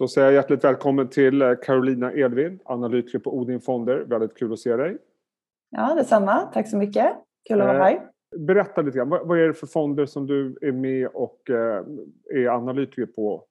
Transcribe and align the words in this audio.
Då 0.00 0.08
säger 0.08 0.26
jag 0.26 0.34
hjärtligt 0.34 0.64
välkommen 0.64 1.08
till 1.08 1.42
eh, 1.42 1.54
Carolina 1.62 2.12
Edvin, 2.12 2.60
analytiker 2.64 3.18
på 3.18 3.38
Odin 3.38 3.60
Fonder. 3.60 3.98
Väldigt 3.98 4.38
kul 4.38 4.52
att 4.52 4.58
se 4.58 4.76
dig. 4.76 4.98
Ja, 5.70 5.94
detsamma. 5.94 6.40
Tack 6.40 6.68
så 6.68 6.76
mycket. 6.76 7.12
Kul 7.48 7.60
att 7.60 7.66
vara 7.66 7.84
här. 7.84 7.94
Eh, 7.94 8.00
berätta 8.40 8.82
lite 8.82 8.98
grann. 8.98 9.08
Vad 9.08 9.38
är 9.38 9.48
det 9.48 9.54
för 9.54 9.66
fonder 9.66 10.06
som 10.06 10.26
du 10.26 10.58
är 10.60 10.72
med 10.72 11.08
och 11.14 11.50
eh, 11.50 11.84
är 12.34 12.48
analytiker 12.48 13.06
på? 13.06 13.44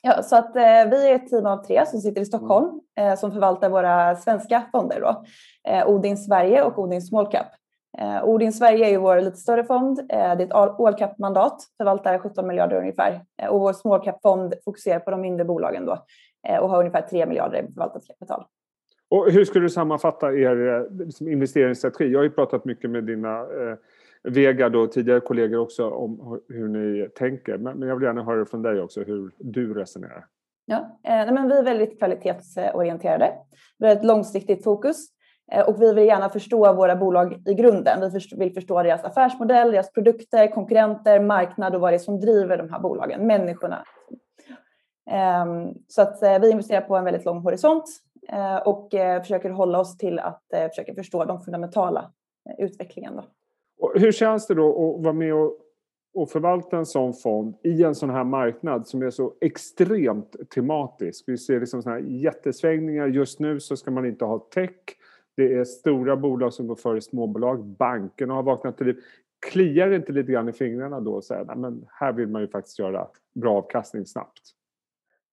Ja, 0.00 0.22
så 0.22 0.36
att, 0.36 0.56
eh, 0.56 0.62
vi 0.62 1.10
är 1.10 1.14
ett 1.14 1.28
team 1.28 1.46
av 1.46 1.64
tre 1.64 1.86
som 1.86 2.00
sitter 2.00 2.20
i 2.20 2.26
Stockholm 2.26 2.80
eh, 2.98 3.14
som 3.14 3.32
förvaltar 3.32 3.70
våra 3.70 4.16
svenska 4.16 4.62
fonder. 4.72 5.00
Då. 5.00 5.24
Eh, 5.70 5.88
Odin 5.88 6.18
Sverige 6.18 6.62
och 6.62 6.78
Odin 6.78 7.02
Small 7.02 7.30
Cap. 7.30 7.46
Eh, 7.98 8.24
Odin 8.24 8.52
Sverige 8.52 8.86
är 8.86 8.90
ju 8.90 8.96
vår 8.96 9.20
lite 9.20 9.36
större 9.36 9.64
fond. 9.64 9.98
Eh, 9.98 10.06
det 10.08 10.16
är 10.16 10.40
ett 10.40 10.52
all 10.52 10.94
cap-mandat, 10.94 11.62
förvaltar 11.76 12.18
17 12.18 12.46
miljarder 12.46 12.76
ungefär. 12.76 13.20
Eh, 13.42 13.48
och 13.48 13.60
vår 13.60 13.72
small 13.72 14.04
cap-fond 14.04 14.54
fokuserar 14.64 15.00
på 15.00 15.10
de 15.10 15.20
mindre 15.20 15.44
bolagen 15.44 15.86
då, 15.86 16.04
eh, 16.48 16.58
och 16.58 16.68
har 16.70 16.78
ungefär 16.78 17.02
3 17.02 17.26
miljarder 17.26 17.62
i 17.62 17.66
förvaltat 17.66 18.06
kapital. 18.06 18.44
Och 19.10 19.30
hur 19.30 19.44
skulle 19.44 19.64
du 19.64 19.70
sammanfatta 19.70 20.32
er 20.32 20.68
eh, 20.68 21.04
liksom, 21.04 21.28
investeringsstrategi? 21.28 22.12
Jag 22.12 22.18
har 22.18 22.24
ju 22.24 22.30
pratat 22.30 22.64
mycket 22.64 22.90
med 22.90 23.04
dina 23.04 23.40
eh, 23.40 23.76
Vega 24.24 24.66
och 24.66 24.92
tidigare 24.92 25.20
kollegor 25.20 25.58
också 25.58 25.90
om 25.90 26.40
hur 26.48 26.68
ni 26.68 27.08
tänker. 27.08 27.58
Men, 27.58 27.88
jag 27.88 27.96
vill 27.96 28.04
gärna 28.04 28.24
höra 28.24 28.46
från 28.46 28.62
dig 28.62 28.80
också 28.80 29.02
hur 29.02 29.30
du 29.38 29.74
resonerar. 29.74 30.26
Ja, 30.64 30.98
men 31.02 31.48
vi 31.48 31.58
är 31.58 31.62
väldigt 31.62 31.98
kvalitetsorienterade. 31.98 33.32
Vi 33.78 33.86
har 33.86 33.96
ett 33.96 34.04
långsiktigt 34.04 34.64
fokus 34.64 35.08
Eh, 35.52 35.68
och 35.68 35.82
vi 35.82 35.94
vill 35.94 36.06
gärna 36.06 36.28
förstå 36.28 36.72
våra 36.72 36.96
bolag 36.96 37.42
i 37.46 37.54
grunden. 37.54 38.10
Vi 38.12 38.36
vill 38.36 38.54
förstå 38.54 38.82
deras 38.82 39.04
affärsmodell, 39.04 39.72
deras 39.72 39.92
produkter, 39.92 40.50
konkurrenter, 40.50 41.20
marknad 41.20 41.74
och 41.74 41.80
vad 41.80 41.92
det 41.92 41.96
är 41.96 41.98
som 41.98 42.20
driver 42.20 42.56
de 42.56 42.70
här 42.70 42.80
bolagen, 42.80 43.26
människorna. 43.26 43.84
Ehm, 45.10 45.74
så 45.88 46.02
att 46.02 46.22
eh, 46.22 46.38
vi 46.38 46.50
investerar 46.50 46.80
på 46.80 46.96
en 46.96 47.04
väldigt 47.04 47.24
lång 47.24 47.38
horisont 47.38 47.84
eh, 48.28 48.56
och 48.56 48.88
försöker 49.20 49.50
hålla 49.50 49.78
oss 49.80 49.96
till 49.96 50.18
att 50.18 50.42
försöka 50.70 50.94
förstå 50.94 51.24
de 51.24 51.40
fundamentala 51.40 52.12
utvecklingen. 52.58 53.20
Och 53.82 53.92
hur 53.94 54.12
känns 54.12 54.46
det 54.46 54.54
då 54.54 54.68
att 54.68 55.04
vara 55.04 55.12
med 55.12 55.34
och, 55.34 55.58
och 56.14 56.30
förvalta 56.30 56.76
en 56.76 56.86
sån 56.86 57.14
fond 57.14 57.56
i 57.62 57.82
en 57.82 57.94
sån 57.94 58.10
här 58.10 58.24
marknad 58.24 58.86
som 58.86 59.02
är 59.02 59.10
så 59.10 59.32
extremt 59.40 60.50
tematisk? 60.54 61.24
Vi 61.26 61.38
ser 61.38 61.60
liksom 61.60 61.82
såna 61.82 61.94
här 61.94 62.02
jättesvängningar. 62.02 63.06
Just 63.06 63.40
nu 63.40 63.60
så 63.60 63.76
ska 63.76 63.90
man 63.90 64.06
inte 64.06 64.24
ha 64.24 64.38
tech. 64.38 64.70
Det 65.36 65.54
är 65.54 65.64
stora 65.64 66.16
bolag 66.16 66.52
som 66.52 66.66
går 66.66 66.76
före 66.76 67.00
småbolag. 67.00 67.64
Bankerna 67.64 68.34
har 68.34 68.42
vaknat 68.42 68.76
till 68.76 68.86
liv. 68.86 68.96
Kliar 69.50 69.88
det 69.88 69.96
inte 69.96 70.12
lite 70.12 70.32
grann 70.32 70.48
i 70.48 70.52
fingrarna 70.52 71.00
då 71.00 71.12
och 71.12 71.24
säger 71.24 71.54
men 71.54 71.86
här 71.88 72.12
vill 72.12 72.28
man 72.28 72.42
ju 72.42 72.48
faktiskt 72.48 72.78
göra 72.78 73.08
bra 73.34 73.58
avkastning 73.58 74.06
snabbt? 74.06 74.42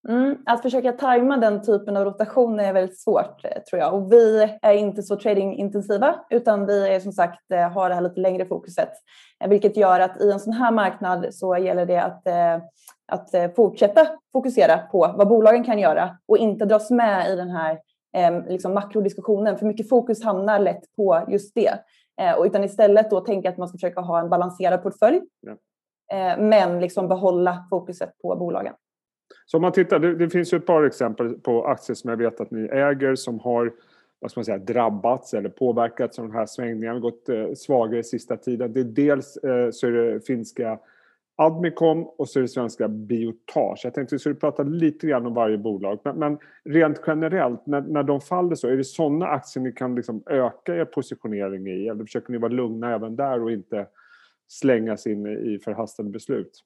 Mm, 0.08 0.36
att 0.46 0.62
försöka 0.62 0.92
tajma 0.92 1.36
den 1.36 1.62
typen 1.62 1.96
av 1.96 2.04
rotation 2.04 2.60
är 2.60 2.72
väldigt 2.72 3.00
svårt 3.00 3.44
eh, 3.44 3.62
tror 3.70 3.80
jag. 3.80 3.94
Och 3.94 4.12
vi 4.12 4.48
är 4.62 4.72
inte 4.72 5.02
så 5.02 5.16
tradingintensiva 5.16 6.14
utan 6.30 6.66
vi 6.66 6.88
är 6.88 7.00
som 7.00 7.12
sagt 7.12 7.50
eh, 7.52 7.70
har 7.70 7.88
det 7.88 7.94
här 7.94 8.02
lite 8.02 8.20
längre 8.20 8.46
fokuset. 8.46 8.90
Eh, 9.40 9.48
vilket 9.48 9.76
gör 9.76 10.00
att 10.00 10.20
i 10.20 10.30
en 10.30 10.40
sån 10.40 10.52
här 10.52 10.72
marknad 10.72 11.26
så 11.34 11.56
gäller 11.56 11.86
det 11.86 12.02
att, 12.02 12.26
att 13.12 13.54
fortsätta 13.56 14.06
fokusera 14.32 14.78
på 14.78 15.14
vad 15.18 15.28
bolagen 15.28 15.64
kan 15.64 15.78
göra 15.78 16.16
och 16.28 16.38
inte 16.38 16.64
dras 16.64 16.90
med 16.90 17.32
i 17.32 17.36
den 17.36 17.50
här 17.50 17.78
eh, 18.16 18.48
liksom 18.48 18.74
makrodiskussionen. 18.74 19.58
För 19.58 19.66
mycket 19.66 19.88
fokus 19.88 20.24
hamnar 20.24 20.58
lätt 20.58 20.96
på 20.96 21.26
just 21.28 21.54
det. 21.54 21.72
Eh, 22.20 22.38
och 22.38 22.44
utan 22.44 22.64
istället 22.64 23.10
då 23.10 23.20
tänka 23.20 23.48
att 23.48 23.58
man 23.58 23.68
ska 23.68 23.76
försöka 23.76 24.00
ha 24.00 24.20
en 24.20 24.28
balanserad 24.28 24.82
portfölj. 24.82 25.20
Ja. 25.40 25.52
Eh, 26.12 26.40
men 26.40 26.80
liksom 26.80 27.08
behålla 27.08 27.66
fokuset 27.70 28.18
på 28.22 28.36
bolagen. 28.36 28.74
Så 29.46 29.56
om 29.56 29.62
man 29.62 29.72
tittar, 29.72 29.98
det, 29.98 30.14
det, 30.14 30.30
finns 30.30 30.52
ju 30.52 30.56
ett 30.56 30.66
par 30.66 30.82
exempel 30.82 31.34
på 31.34 31.64
aktier 31.64 31.94
som 31.94 32.10
jag 32.10 32.16
vet 32.16 32.40
att 32.40 32.50
ni 32.50 32.68
äger 32.68 33.14
som 33.14 33.40
har 33.40 33.72
vad 34.20 34.30
ska 34.30 34.40
man 34.40 34.44
säga, 34.44 34.58
drabbats 34.58 35.34
eller 35.34 35.48
påverkats 35.48 36.18
av 36.18 36.28
de 36.28 36.34
här 36.34 36.46
svängningarna, 36.46 37.00
gått 37.00 37.28
eh, 37.28 37.52
svagare 37.56 38.02
sista 38.02 38.36
tiden. 38.36 38.72
Det 38.72 38.80
är 38.80 38.84
dels 38.84 39.36
eh, 39.36 39.70
så 39.70 39.86
är 39.86 39.90
det 39.90 40.26
finska 40.26 40.78
Admicom 41.40 42.04
och 42.04 42.28
så 42.28 42.38
är 42.38 42.42
det 42.42 42.48
svenska 42.48 42.88
Biotage. 42.88 43.80
Jag 43.84 43.94
tänkte 43.94 44.02
att 44.02 44.12
vi 44.12 44.18
skulle 44.18 44.34
prata 44.34 44.62
lite 44.62 45.06
grann 45.06 45.26
om 45.26 45.34
varje 45.34 45.58
bolag. 45.58 45.98
Men, 46.04 46.18
men 46.18 46.38
rent 46.64 47.00
generellt, 47.06 47.66
när, 47.66 47.80
när 47.80 48.02
de 48.02 48.20
faller 48.20 48.54
så, 48.54 48.68
är 48.68 48.76
det 48.76 48.84
sådana 48.84 49.26
aktier 49.26 49.62
ni 49.62 49.72
kan 49.72 49.94
liksom 49.94 50.22
öka 50.26 50.76
er 50.76 50.84
positionering 50.84 51.66
i? 51.66 51.88
Eller 51.88 52.04
försöker 52.04 52.32
ni 52.32 52.38
vara 52.38 52.52
lugna 52.52 52.94
även 52.94 53.16
där 53.16 53.42
och 53.42 53.52
inte 53.52 53.86
slängas 54.48 55.06
in 55.06 55.26
i 55.26 55.58
förhastade 55.64 56.10
beslut? 56.10 56.64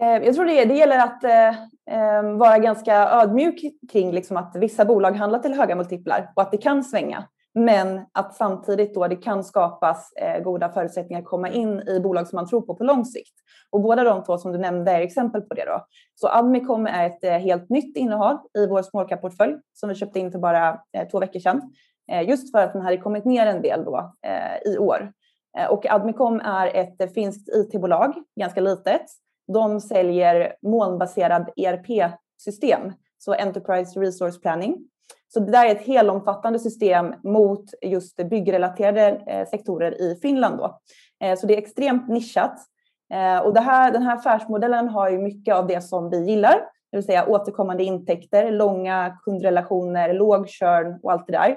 Eh, 0.00 0.24
jag 0.24 0.34
tror 0.34 0.44
det, 0.44 0.64
det 0.64 0.74
gäller 0.74 0.98
att 0.98 1.24
eh, 1.24 1.48
eh, 1.96 2.36
vara 2.36 2.58
ganska 2.58 2.94
ödmjuk 2.94 3.60
kring 3.92 4.12
liksom 4.12 4.36
att 4.36 4.56
vissa 4.56 4.84
bolag 4.84 5.12
handlar 5.12 5.38
till 5.38 5.54
höga 5.54 5.76
multiplar 5.76 6.32
och 6.36 6.42
att 6.42 6.50
det 6.50 6.58
kan 6.58 6.84
svänga. 6.84 7.24
Men 7.54 8.00
att 8.12 8.34
samtidigt 8.34 8.94
då 8.94 9.08
det 9.08 9.16
kan 9.16 9.44
skapas 9.44 10.12
eh, 10.12 10.42
goda 10.42 10.68
förutsättningar 10.68 11.22
att 11.22 11.28
komma 11.28 11.48
in 11.48 11.88
i 11.88 12.00
bolag 12.00 12.28
som 12.28 12.36
man 12.36 12.46
tror 12.46 12.60
på 12.60 12.74
på 12.74 12.84
lång 12.84 13.04
sikt. 13.04 13.34
Och 13.70 13.80
båda 13.80 14.04
de 14.04 14.24
två 14.24 14.38
som 14.38 14.52
du 14.52 14.58
nämnde 14.58 14.92
är 14.92 15.00
exempel 15.00 15.42
på 15.42 15.54
det. 15.54 15.64
Då. 15.64 15.86
Så 16.14 16.28
Admicom 16.28 16.86
är 16.86 17.06
ett 17.06 17.24
eh, 17.24 17.32
helt 17.32 17.70
nytt 17.70 17.96
innehav 17.96 18.38
i 18.58 18.66
vår 18.66 18.82
småkaportfölj 18.82 19.56
som 19.72 19.88
vi 19.88 19.94
köpte 19.94 20.18
in 20.18 20.32
för 20.32 20.38
bara 20.38 20.80
eh, 20.92 21.08
två 21.08 21.20
veckor 21.20 21.40
sedan. 21.40 21.72
Just 22.26 22.50
för 22.50 22.58
att 22.58 22.72
den 22.72 22.82
hade 22.82 22.96
kommit 22.96 23.24
ner 23.24 23.46
en 23.46 23.62
del 23.62 23.84
då, 23.84 24.14
i 24.66 24.78
år. 24.78 25.12
Och 25.70 25.86
Admicom 25.86 26.40
är 26.40 26.66
ett 26.66 27.14
finskt 27.14 27.48
IT-bolag, 27.48 28.14
ganska 28.40 28.60
litet. 28.60 29.02
De 29.52 29.80
säljer 29.80 30.54
molnbaserad 30.62 31.50
ERP-system, 31.56 32.92
så 33.18 33.34
Enterprise 33.34 34.00
Resource 34.00 34.40
Planning 34.40 34.90
så 35.32 35.40
det 35.40 35.52
där 35.52 35.66
är 35.66 35.72
ett 35.72 35.86
helomfattande 35.86 36.58
system 36.58 37.14
mot 37.24 37.64
just 37.82 38.16
byggrelaterade 38.16 39.22
eh, 39.26 39.46
sektorer 39.48 40.00
i 40.02 40.18
Finland. 40.22 40.58
Då. 40.58 40.80
Eh, 41.24 41.38
så 41.38 41.46
det 41.46 41.54
är 41.54 41.58
extremt 41.58 42.08
nischat. 42.08 42.58
Eh, 43.12 43.38
och 43.38 43.54
det 43.54 43.60
här, 43.60 43.92
den 43.92 44.02
här 44.02 44.16
affärsmodellen 44.16 44.88
har 44.88 45.10
ju 45.10 45.18
mycket 45.18 45.54
av 45.54 45.66
det 45.66 45.80
som 45.80 46.10
vi 46.10 46.24
gillar, 46.24 46.54
det 46.90 46.96
vill 46.96 47.06
säga 47.06 47.26
återkommande 47.26 47.84
intäkter, 47.84 48.50
långa 48.50 49.18
kundrelationer, 49.24 50.14
låg 50.14 50.48
churn 50.48 51.00
och 51.02 51.12
allt 51.12 51.26
det 51.26 51.32
där. 51.32 51.56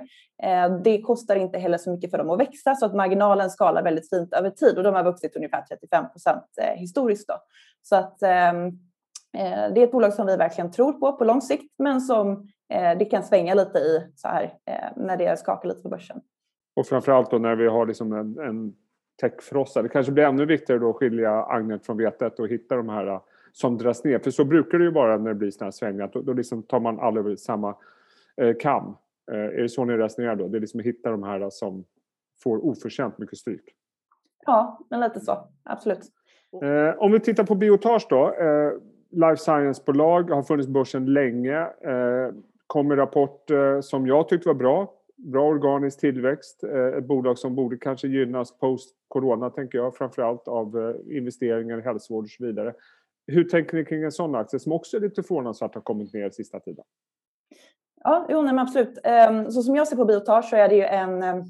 Det 0.84 1.02
kostar 1.02 1.36
inte 1.36 1.60
heller 1.60 1.78
så 1.78 1.92
mycket 1.92 2.12
för 2.12 2.18
dem 2.18 2.30
att 2.30 2.40
växa 2.40 2.76
så 2.76 2.86
att 2.86 2.96
marginalen 2.96 3.50
skalar 3.50 3.84
väldigt 3.84 4.10
fint 4.10 4.34
över 4.34 4.50
tid 4.50 4.78
och 4.78 4.84
de 4.84 4.94
har 4.94 5.04
vuxit 5.04 5.36
ungefär 5.36 5.62
35 5.62 6.06
procent 6.10 6.44
historiskt. 6.76 7.28
Då. 7.28 7.34
Så 7.82 7.96
att 7.96 8.24
ehm, 8.24 8.72
det 9.74 9.82
är 9.82 9.84
ett 9.84 9.92
bolag 9.92 10.14
som 10.14 10.28
vi 10.28 10.38
verkligen 10.38 10.72
tror 10.72 10.94
på 10.94 11.14
på 11.14 11.24
lång 11.24 11.42
sikt 11.42 11.74
men 11.78 12.02
som 12.02 12.48
det 13.00 13.06
kan 13.06 13.24
svänga 13.24 13.54
lite 13.54 13.78
i 13.78 14.12
så 14.16 14.28
här 14.28 14.44
eh, 14.66 15.04
när 15.04 15.18
det 15.18 15.40
skakar 15.40 15.70
lite 15.70 15.82
på 15.82 15.90
börsen. 15.90 16.22
Och 16.76 16.88
framförallt 16.88 17.32
då 17.32 17.38
när 17.38 17.56
vi 17.56 17.68
har 17.68 17.86
liksom 17.86 18.14
en, 18.14 18.40
en 18.40 18.76
techfrossa. 19.22 19.82
Det 19.82 19.90
kanske 19.90 20.12
blir 20.12 20.24
ännu 20.24 20.46
viktigare 20.46 20.80
då 20.80 20.90
att 20.90 20.96
skilja 20.96 21.44
agnet 21.44 21.86
från 21.86 21.98
vetet 21.98 22.40
och 22.40 22.48
hitta 22.48 22.76
de 22.76 22.90
här 22.90 23.20
som 23.52 23.78
dras 23.78 24.04
ner. 24.04 24.20
För 24.20 24.32
så 24.32 24.46
brukar 24.46 24.78
det 24.78 24.84
ju 24.84 24.92
vara 24.92 25.18
när 25.18 25.30
det 25.30 25.36
blir 25.36 25.52
sådana 25.52 25.66
här 25.66 25.72
svängar. 25.72 26.10
Då, 26.14 26.22
då 26.22 26.34
liksom 26.34 26.64
tar 26.64 26.80
man 26.80 27.00
alla 27.00 27.20
över 27.20 27.36
samma 27.36 27.76
eh, 28.42 28.56
kam. 28.60 28.98
Eh, 29.32 29.38
är 29.38 29.62
det 29.62 29.70
så 29.70 29.86
ni 29.86 29.98
resonerar 29.98 30.36
då? 30.36 30.48
Det 30.48 30.58
är 30.58 30.62
liksom 30.62 30.80
att 30.80 30.86
hitta 30.86 31.10
de 31.10 31.24
här 31.24 31.50
som 31.50 31.86
får 32.44 32.66
oförtjänt 32.66 33.18
mycket 33.18 33.38
stryk? 33.38 33.64
Ja, 34.46 34.80
men 34.90 35.00
lite 35.00 35.20
så. 35.20 35.48
Absolut. 35.64 36.12
Eh, 36.64 37.02
om 37.04 37.12
vi 37.12 37.20
tittar 37.20 37.44
på 37.44 37.56
Biotage 37.56 38.08
då. 38.10 38.34
Eh, 38.34 38.72
life 39.12 39.38
science-bolag 39.38 40.30
har 40.30 40.44
funnits 40.44 40.68
på 40.68 40.74
börsen 40.74 41.06
länge. 41.06 41.68
Kom 42.68 42.92
en 42.92 42.98
rapport 42.98 43.52
eh, 43.52 43.82
som 43.82 44.08
jag 44.08 44.30
tyckte 44.30 44.50
var 44.50 44.56
bra. 44.56 44.94
Bra 45.18 45.48
organisk 45.48 46.00
tillväxt. 46.00 46.64
Eh, 46.64 46.86
ett 46.86 47.08
bolag 47.08 47.38
som 47.38 47.56
borde 47.56 47.78
kanske 47.78 48.08
gynnas 48.08 48.58
post-corona, 48.58 49.50
tänker 49.50 49.78
jag. 49.78 49.96
Framförallt 49.96 50.48
av 50.48 50.80
eh, 50.80 51.18
investeringar 51.18 51.80
i 51.80 51.82
hälsovård 51.82 52.24
och 52.24 52.30
så 52.30 52.46
vidare. 52.46 52.74
Hur 53.28 53.44
tänker 53.44 53.78
ni 53.78 53.86
kring 53.86 54.04
en 54.04 54.12
sån 54.12 54.36
aktie 54.36 54.60
som 54.60 54.72
också 54.72 54.98
är 54.98 55.02
lite 55.02 55.24
förvånansvärt 55.24 55.76
har 55.76 55.82
kommit 55.82 56.14
ner 56.14 56.30
sista 56.30 56.60
tiden? 56.60 56.86
Ja, 58.04 58.28
jo, 58.30 58.42
nej, 58.42 58.60
absolut. 58.60 59.00
Ehm, 59.04 59.52
så 59.52 59.62
som 59.62 59.76
jag 59.76 59.88
ser 59.88 59.96
på 59.96 60.06
Biotage 60.06 60.46
så 60.46 60.56
är 60.56 60.70
det 60.70 60.76
ju 60.76 60.84
en 60.84 61.24
ehm, 61.24 61.44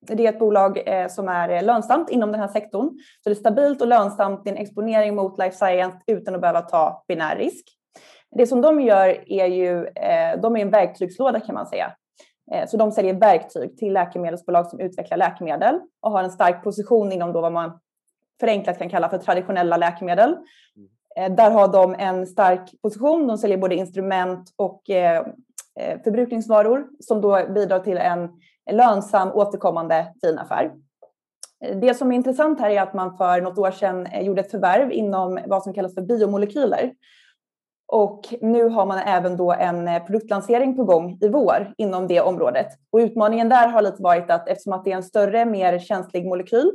det 0.00 0.26
är 0.26 0.32
ett 0.32 0.38
bolag 0.38 0.82
som 1.10 1.28
är 1.28 1.62
lönsamt 1.62 2.10
inom 2.10 2.32
den 2.32 2.40
här 2.40 2.48
sektorn. 2.48 2.88
Så 3.22 3.28
det 3.28 3.30
är 3.30 3.34
stabilt 3.34 3.80
och 3.80 3.86
lönsamt, 3.86 4.44
det 4.44 4.50
är 4.50 4.54
en 4.54 4.62
exponering 4.62 5.14
mot 5.14 5.38
life 5.38 5.56
science 5.56 5.98
utan 6.06 6.34
att 6.34 6.40
behöva 6.40 6.60
ta 6.60 7.04
binär 7.08 7.36
risk. 7.36 7.75
Det 8.36 8.46
som 8.46 8.60
de 8.60 8.80
gör 8.80 9.30
är 9.32 9.46
ju, 9.46 9.86
eh, 9.86 10.40
de 10.40 10.56
är 10.56 10.60
en 10.60 10.70
verktygslåda 10.70 11.40
kan 11.40 11.54
man 11.54 11.66
säga. 11.66 11.92
Eh, 12.52 12.68
så 12.68 12.76
de 12.76 12.92
säljer 12.92 13.14
verktyg 13.14 13.78
till 13.78 13.92
läkemedelsbolag 13.92 14.66
som 14.66 14.80
utvecklar 14.80 15.16
läkemedel 15.16 15.80
och 16.02 16.10
har 16.10 16.22
en 16.22 16.30
stark 16.30 16.64
position 16.64 17.12
inom 17.12 17.32
då 17.32 17.40
vad 17.40 17.52
man 17.52 17.80
förenklat 18.40 18.78
kan 18.78 18.90
kalla 18.90 19.08
för 19.08 19.18
traditionella 19.18 19.76
läkemedel. 19.76 20.30
Mm. 20.30 21.32
Eh, 21.32 21.36
där 21.36 21.50
har 21.50 21.68
de 21.68 21.94
en 21.98 22.26
stark 22.26 22.82
position. 22.82 23.26
De 23.26 23.38
säljer 23.38 23.58
både 23.58 23.74
instrument 23.74 24.52
och 24.56 24.82
förbrukningsvaror 26.04 26.86
som 27.00 27.20
då 27.20 27.46
bidrar 27.54 27.78
till 27.78 27.96
en 27.96 28.28
lönsam 28.70 29.32
återkommande 29.32 30.06
fin 30.20 30.38
affär. 30.38 30.72
Det 31.80 31.94
som 31.94 32.12
är 32.12 32.16
intressant 32.16 32.60
här 32.60 32.70
är 32.70 32.82
att 32.82 32.94
man 32.94 33.16
för 33.16 33.40
något 33.40 33.58
år 33.58 33.70
sedan 33.70 34.08
gjorde 34.24 34.40
ett 34.40 34.50
förvärv 34.50 34.92
inom 34.92 35.38
vad 35.46 35.62
som 35.62 35.74
kallas 35.74 35.94
för 35.94 36.02
biomolekyler. 36.02 36.92
Och 37.88 38.34
nu 38.40 38.68
har 38.68 38.86
man 38.86 38.98
även 38.98 39.36
då 39.36 39.52
en 39.52 39.88
eh, 39.88 40.04
produktlansering 40.04 40.76
på 40.76 40.84
gång 40.84 41.18
i 41.20 41.28
vår 41.28 41.74
inom 41.78 42.06
det 42.06 42.20
området. 42.20 42.66
Och 42.92 42.98
utmaningen 42.98 43.48
där 43.48 43.68
har 43.68 43.82
lite 43.82 44.02
varit 44.02 44.30
att 44.30 44.48
eftersom 44.48 44.72
att 44.72 44.84
det 44.84 44.92
är 44.92 44.96
en 44.96 45.02
större, 45.02 45.44
mer 45.44 45.78
känslig 45.78 46.26
molekyl 46.26 46.72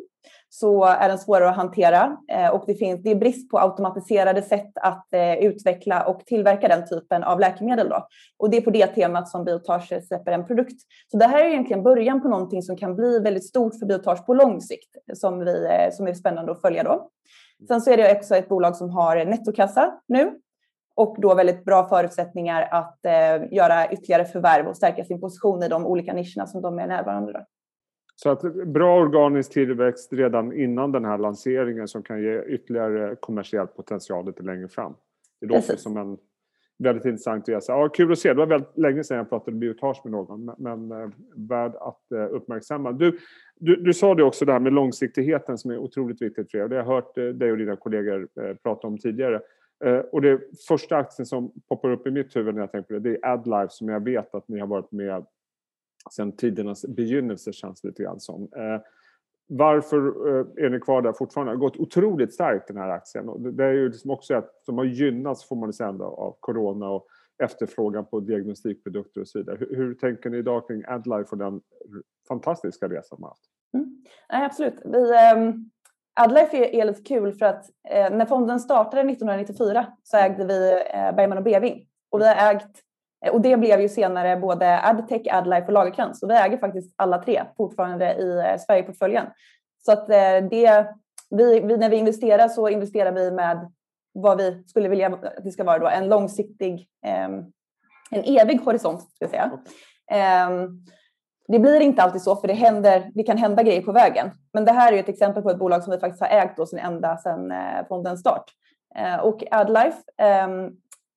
så 0.50 0.86
är 0.86 1.10
den 1.10 1.18
svårare 1.18 1.50
att 1.50 1.56
hantera 1.56 2.18
eh, 2.32 2.50
och 2.50 2.64
det, 2.68 2.74
finns, 2.74 3.04
det 3.04 3.12
är 3.12 3.16
brist 3.16 3.52
på 3.52 3.60
automatiserade 3.60 4.42
sätt 4.42 4.72
att 4.76 5.14
eh, 5.14 5.34
utveckla 5.34 6.04
och 6.04 6.26
tillverka 6.26 6.68
den 6.68 6.88
typen 6.88 7.24
av 7.24 7.40
läkemedel. 7.40 7.90
Då. 7.90 8.08
Och 8.38 8.50
det 8.50 8.58
är 8.58 8.62
på 8.62 8.72
det 8.72 8.88
temat 8.88 9.30
som 9.30 9.46
Biotage 9.46 10.04
släpper 10.08 10.32
en 10.32 10.48
produkt. 10.48 10.82
Så 11.12 11.18
det 11.18 11.26
här 11.26 11.46
är 11.46 11.50
egentligen 11.50 11.84
början 11.84 12.22
på 12.22 12.28
någonting 12.28 12.62
som 12.62 12.78
kan 12.78 12.96
bli 12.96 13.20
väldigt 13.20 13.48
stort 13.48 13.80
för 13.80 13.86
Biotage 13.86 14.26
på 14.26 14.34
lång 14.34 14.62
sikt 14.62 14.96
som, 15.14 15.40
vi, 15.40 15.68
som 15.92 16.08
är 16.08 16.14
spännande 16.14 16.52
att 16.52 16.62
följa 16.62 16.84
då. 16.84 17.10
Sen 17.68 17.82
så 17.82 17.92
är 17.92 17.98
det 17.98 18.18
också 18.18 18.36
ett 18.36 18.50
bolag 18.50 18.76
som 18.76 18.90
har 18.90 19.26
nettokassa 19.26 19.94
nu 20.08 20.32
och 21.02 21.16
då 21.20 21.36
väldigt 21.36 21.66
bra 21.66 21.90
förutsättningar 21.90 22.68
att 22.72 23.06
eh, 23.06 23.54
göra 23.54 23.92
ytterligare 23.92 24.26
förvärv 24.26 24.68
och 24.68 24.78
stärka 24.78 25.04
sin 25.04 25.22
position 25.22 25.64
i 25.64 25.68
de 25.68 25.86
olika 25.86 26.14
nischerna 26.14 26.48
som 26.48 26.62
de 26.62 26.80
är 26.80 26.88
närvarande. 26.88 27.34
Då. 27.34 27.46
Så 28.16 28.30
att 28.30 28.42
bra 28.66 29.00
organisk 29.00 29.52
tillväxt 29.52 30.14
redan 30.14 30.54
innan 30.54 30.92
den 30.92 31.06
här 31.06 31.18
lanseringen 31.18 31.88
som 31.88 32.04
kan 32.04 32.22
ge 32.22 32.42
ytterligare 32.44 33.16
kommersiell 33.20 33.68
potential 33.68 34.26
lite 34.26 34.44
längre 34.44 34.68
fram. 34.68 34.94
Det 35.42 35.48
låter 35.48 35.62
Precis. 35.62 35.84
som 35.84 35.98
en 35.98 36.18
väldigt 36.84 37.06
intressant 37.06 37.50
resa. 37.50 37.74
Ja, 37.74 37.90
kul 37.90 38.12
att 38.12 38.20
se. 38.20 38.30
Det 38.30 38.36
var 38.36 38.46
väldigt 38.46 38.78
länge 38.78 39.04
sedan 39.04 39.18
jag 39.18 39.30
pratade 39.30 39.58
biotage 39.58 40.02
med 40.04 40.12
någon, 40.12 40.52
men, 40.58 40.92
eh, 40.92 41.10
värd 41.36 41.76
att 41.76 42.12
eh, 42.12 42.36
uppmärksamma. 42.36 42.92
Du, 42.92 43.18
du, 43.56 43.76
du, 43.76 43.94
sa 43.94 44.16
det 44.16 44.24
också 44.24 44.46
det 44.46 44.52
här 44.52 44.60
med 44.60 44.74
långsiktigheten 44.74 45.58
som 45.58 45.72
är 45.72 45.78
otroligt 45.78 46.22
viktigt 46.22 46.52
för 46.52 46.58
er. 46.58 46.68
Det 46.68 46.76
har 46.76 46.84
jag 46.84 46.94
hört 46.94 47.16
dig 47.16 47.52
och 47.52 47.58
dina 47.58 47.76
kollegor 47.76 48.28
prata 48.64 48.88
om 48.88 48.98
tidigare. 48.98 49.42
Eh, 49.84 50.00
och 50.00 50.22
det 50.22 50.42
första 50.68 50.98
aktien 50.98 51.26
som 51.26 51.52
poppar 51.70 51.92
upp 51.92 52.08
i 52.08 52.12
mitt 52.12 52.36
huvud 52.36 52.56
när 52.56 52.62
jag 52.62 52.72
tänker 52.72 52.88
på 52.88 52.94
det, 52.94 53.10
det 53.10 53.18
är 53.24 53.34
AdLife 53.34 53.70
som 53.70 53.90
jag 53.90 54.04
vet 54.04 54.36
att 54.36 54.48
ni 54.48 54.60
har 54.60 54.68
varit 54.68 54.92
med 54.92 55.26
sedan 56.12 56.32
tidernas 56.32 56.86
begynnelse 56.86 57.54
känns 57.54 57.82
det 57.82 57.88
lite 57.88 58.04
grann 58.04 58.20
som. 58.20 58.42
Eh, 58.44 58.82
varför 59.48 59.98
eh, 60.28 60.66
är 60.66 60.70
ni 60.70 60.80
kvar 60.80 61.02
där 61.02 61.14
fortfarande? 61.14 61.52
Det 61.52 61.56
har 61.56 61.60
gått 61.60 61.78
otroligt 61.78 62.34
starkt 62.34 62.68
den 62.68 62.78
här 62.78 62.90
aktien. 62.90 63.30
Och 63.30 63.42
det 63.42 63.64
är 63.64 63.74
ju 63.74 63.90
liksom 63.90 64.12
också 64.12 64.36
att 64.36 64.64
de 64.66 64.78
har 64.78 64.86
gynnats 64.86 65.48
får 65.48 65.56
man 65.56 65.74
säga 65.74 65.90
av 65.90 66.38
corona 66.40 66.90
och 66.90 67.08
efterfrågan 67.44 68.06
på 68.06 68.20
diagnostikprodukter 68.20 69.22
och 69.22 69.28
så 69.28 69.40
vidare. 69.40 69.58
Hur, 69.60 69.76
hur 69.76 69.94
tänker 69.94 70.30
ni 70.30 70.38
idag 70.38 70.68
kring 70.68 70.84
AdLife 70.88 71.32
och 71.32 71.38
den 71.38 71.62
fantastiska 72.28 72.88
resan 72.88 73.18
man 73.22 73.30
haft? 73.30 73.44
Mm. 73.74 74.04
Nej, 74.32 74.46
absolut. 74.46 74.82
Vi, 74.86 75.12
um, 75.36 75.70
AdLife 76.24 76.58
är, 76.58 76.76
är 76.76 76.86
lite 76.86 77.02
kul 77.02 77.34
för 77.34 77.46
att 77.46 77.66
eh, 77.90 78.10
när 78.10 78.26
fonden 78.26 78.60
startade 78.60 79.02
1994 79.02 79.86
så 80.04 80.18
ägde 80.18 80.46
vi 80.46 80.72
eh, 80.94 81.16
Bergman 81.16 81.38
och 81.38 81.44
Beving 81.44 81.86
och 82.12 82.22
vi 82.22 82.28
har 82.28 82.52
ägt 82.52 82.80
eh, 83.26 83.34
och 83.34 83.42
det 83.42 83.58
blev 83.58 83.82
ju 83.82 83.90
senare 83.90 84.38
både 84.38 84.82
Adtech, 84.82 85.22
AdLife 85.32 85.68
och 85.68 85.74
Lagerkrans. 85.74 86.24
Och 86.24 86.30
vi 86.30 86.34
äger 86.34 86.58
faktiskt 86.58 86.94
alla 86.96 87.18
tre 87.18 87.44
fortfarande 87.58 88.14
i 88.14 88.38
eh, 88.38 88.58
Sverigeportföljen. 88.58 89.26
Så 89.86 89.92
att 89.92 90.10
eh, 90.10 90.48
det, 90.50 90.88
vi, 91.30 91.60
vi, 91.60 91.78
när 91.78 91.90
vi 91.90 91.96
investerar 91.96 92.48
så 92.48 92.70
investerar 92.70 93.12
vi 93.12 93.32
med 93.32 93.72
vad 94.14 94.38
vi 94.38 94.64
skulle 94.68 94.90
vilja 94.90 95.08
att 95.08 95.44
det 95.44 95.52
ska 95.52 95.64
vara 95.64 95.80
då, 95.80 95.88
en 95.88 96.10
långsiktig, 96.10 96.88
eh, 97.06 97.30
en 98.12 98.24
evig 98.24 98.62
horisont. 98.62 99.02
Ska 99.02 99.26
jag 99.26 99.30
säga. 99.30 99.52
Okay. 99.54 100.68
Det 101.52 101.60
blir 101.60 101.80
inte 101.80 102.04
alltid 102.04 102.22
så, 102.22 102.36
för 102.36 102.48
det, 102.48 102.54
händer, 102.54 103.12
det 103.14 103.24
kan 103.24 103.38
hända 103.38 103.64
grejer 103.64 103.82
på 103.82 103.92
vägen. 103.92 104.32
Men 104.54 104.66
det 104.66 104.72
här 104.72 104.94
är 104.94 104.98
ett 104.98 105.10
exempel 105.10 105.44
på 105.44 105.50
ett 105.50 105.60
bolag 105.60 105.84
som 105.84 105.92
vi 105.92 106.00
faktiskt 106.00 106.22
har 106.22 106.30
ägt 106.30 106.58
då, 106.58 106.66
ända 106.78 107.18
sedan 107.18 107.52
eh, 107.52 107.88
fondens 107.88 108.20
start. 108.20 108.44
Eh, 108.96 109.20
och 109.20 109.44
AdLife 109.52 109.98
eh, 110.18 110.48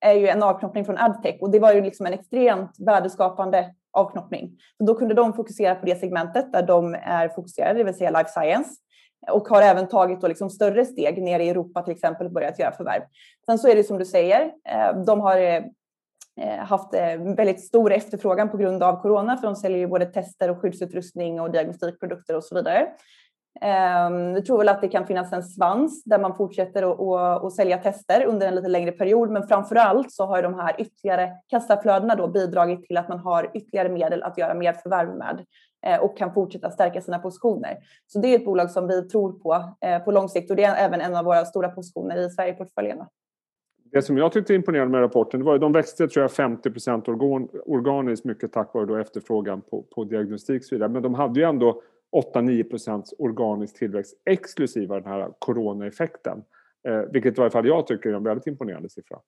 är 0.00 0.12
ju 0.12 0.28
en 0.28 0.42
avknoppning 0.42 0.84
från 0.84 0.98
AdTech 0.98 1.36
och 1.40 1.50
det 1.50 1.58
var 1.58 1.72
ju 1.72 1.80
liksom 1.80 2.06
en 2.06 2.12
extremt 2.12 2.70
värdeskapande 2.86 3.70
avknoppning. 3.92 4.50
Så 4.78 4.84
då 4.84 4.94
kunde 4.94 5.14
de 5.14 5.32
fokusera 5.32 5.74
på 5.74 5.86
det 5.86 6.00
segmentet 6.00 6.52
där 6.52 6.62
de 6.62 6.94
är 6.94 7.28
fokuserade, 7.28 7.78
det 7.78 7.84
vill 7.84 7.94
säga 7.94 8.10
life 8.10 8.30
science 8.30 8.70
och 9.30 9.48
har 9.48 9.62
även 9.62 9.88
tagit 9.88 10.20
då 10.20 10.28
liksom 10.28 10.50
större 10.50 10.84
steg 10.84 11.22
ner 11.22 11.40
i 11.40 11.48
Europa 11.48 11.82
till 11.82 11.92
exempel 11.92 12.26
och 12.26 12.32
börjat 12.32 12.58
göra 12.58 12.72
förvärv. 12.72 13.02
Sen 13.46 13.58
så 13.58 13.68
är 13.68 13.74
det 13.74 13.84
som 13.84 13.98
du 13.98 14.04
säger, 14.04 14.40
eh, 14.68 15.02
de 15.06 15.20
har 15.20 15.36
eh, 15.36 15.62
Eh, 16.40 16.64
haft 16.64 16.94
eh, 16.94 17.34
väldigt 17.36 17.64
stor 17.64 17.92
efterfrågan 17.92 18.50
på 18.50 18.56
grund 18.56 18.82
av 18.82 19.02
corona 19.02 19.36
för 19.36 19.46
de 19.46 19.56
säljer 19.56 19.78
ju 19.78 19.86
både 19.86 20.06
tester 20.06 20.50
och 20.50 20.60
skyddsutrustning 20.60 21.40
och 21.40 21.50
diagnostikprodukter 21.50 22.36
och 22.36 22.44
så 22.44 22.54
vidare. 22.54 22.88
Ehm, 23.60 24.34
vi 24.34 24.42
tror 24.42 24.58
väl 24.58 24.68
att 24.68 24.80
det 24.80 24.88
kan 24.88 25.06
finnas 25.06 25.32
en 25.32 25.42
svans 25.42 26.04
där 26.04 26.18
man 26.18 26.36
fortsätter 26.36 26.82
att 27.46 27.52
sälja 27.52 27.78
tester 27.78 28.24
under 28.24 28.48
en 28.48 28.54
lite 28.54 28.68
längre 28.68 28.92
period 28.92 29.30
men 29.30 29.48
framför 29.48 29.76
allt 29.76 30.12
så 30.12 30.26
har 30.26 30.42
de 30.42 30.54
här 30.54 30.80
ytterligare 30.80 31.32
kassaflödena 31.48 32.14
då 32.14 32.28
bidragit 32.28 32.84
till 32.86 32.96
att 32.96 33.08
man 33.08 33.18
har 33.18 33.50
ytterligare 33.54 33.88
medel 33.88 34.22
att 34.22 34.38
göra 34.38 34.54
mer 34.54 34.72
förvärv 34.72 35.16
med 35.16 35.44
eh, 35.86 36.00
och 36.00 36.18
kan 36.18 36.34
fortsätta 36.34 36.70
stärka 36.70 37.00
sina 37.00 37.18
positioner. 37.18 37.78
Så 38.06 38.18
det 38.18 38.28
är 38.28 38.38
ett 38.38 38.44
bolag 38.44 38.70
som 38.70 38.88
vi 38.88 39.08
tror 39.08 39.32
på 39.32 39.76
på 40.04 40.10
lång 40.10 40.28
sikt 40.28 40.50
och 40.50 40.56
det 40.56 40.64
är 40.64 40.86
även 40.86 41.00
en 41.00 41.16
av 41.16 41.24
våra 41.24 41.44
stora 41.44 41.68
positioner 41.68 42.16
i 42.16 42.30
Sverigeportföljen. 42.30 42.98
Det 43.94 44.02
som 44.02 44.18
jag 44.18 44.32
tyckte 44.32 44.54
imponerade 44.54 44.90
med 44.90 45.00
rapporten 45.00 45.40
det 45.40 45.46
var 45.46 45.54
att 45.54 45.60
de 45.60 45.72
växte 45.72 46.08
tror 46.08 46.22
jag 46.22 46.32
50 46.32 46.70
organ, 47.10 47.48
organiskt 47.66 48.24
mycket 48.24 48.52
tack 48.52 48.74
vare 48.74 48.86
då 48.86 48.96
efterfrågan 48.96 49.62
på, 49.62 49.82
på 49.82 50.04
diagnostik 50.04 50.62
och 50.62 50.64
så 50.64 50.74
vidare. 50.74 50.88
Men 50.88 51.02
de 51.02 51.14
hade 51.14 51.40
ju 51.40 51.46
ändå 51.46 51.82
8-9 52.34 52.70
procents 52.70 53.14
organisk 53.18 53.78
tillväxt 53.78 54.14
exklusive 54.30 54.94
den 54.94 55.06
här 55.06 55.28
coronaeffekten. 55.38 56.42
Eh, 56.88 57.00
vilket 57.12 57.38
i 57.38 57.40
varje 57.40 57.50
fall 57.50 57.66
jag 57.66 57.86
tycker 57.86 58.10
är 58.10 58.14
en 58.14 58.24
väldigt 58.24 58.46
imponerande 58.46 58.88
siffra. 58.88 59.18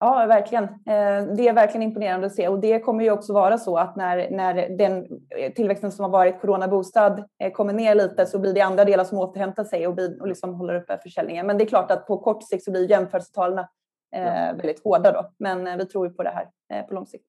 Ja, 0.00 0.26
verkligen. 0.28 0.64
Eh, 0.64 1.34
det 1.36 1.48
är 1.48 1.52
verkligen 1.52 1.82
imponerande 1.82 2.26
att 2.26 2.34
se 2.34 2.48
och 2.48 2.60
det 2.60 2.78
kommer 2.78 3.04
ju 3.04 3.10
också 3.10 3.32
vara 3.32 3.58
så 3.58 3.76
att 3.76 3.96
när, 3.96 4.30
när 4.30 4.68
den 4.68 5.06
eh, 5.38 5.52
tillväxten 5.52 5.92
som 5.92 6.02
har 6.02 6.10
varit 6.10 6.40
coronabostad 6.40 7.24
eh, 7.42 7.52
kommer 7.52 7.72
ner 7.72 7.94
lite 7.94 8.26
så 8.26 8.38
blir 8.38 8.54
det 8.54 8.60
andra 8.60 8.84
delar 8.84 9.04
som 9.04 9.18
återhämtar 9.18 9.64
sig 9.64 9.86
och, 9.86 9.94
blir, 9.94 10.20
och 10.20 10.28
liksom 10.28 10.54
håller 10.54 10.74
uppe 10.74 10.98
försäljningen. 11.02 11.46
Men 11.46 11.58
det 11.58 11.64
är 11.64 11.68
klart 11.68 11.90
att 11.90 12.06
på 12.06 12.18
kort 12.18 12.42
sikt 12.42 12.64
så 12.64 12.70
blir 12.70 12.90
jämförelsetalen 12.90 13.64
eh, 14.12 14.56
väldigt 14.56 14.84
hårda 14.84 15.12
då. 15.12 15.30
Men 15.38 15.66
eh, 15.66 15.76
vi 15.76 15.86
tror 15.86 16.06
ju 16.06 16.12
på 16.12 16.22
det 16.22 16.30
här 16.30 16.48
eh, 16.72 16.86
på 16.86 16.94
lång 16.94 17.06
sikt. 17.06 17.24